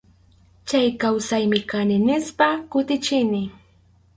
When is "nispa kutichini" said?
2.07-3.41